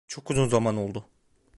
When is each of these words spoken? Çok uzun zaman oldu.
Çok 0.07 0.31
uzun 0.31 0.47
zaman 0.47 0.77
oldu. 0.77 1.05